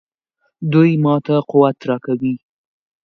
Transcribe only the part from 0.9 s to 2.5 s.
ماته قوت راکوي.